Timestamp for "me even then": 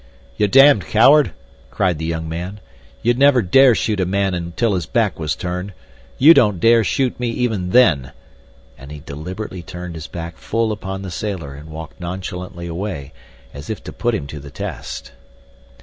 7.19-8.11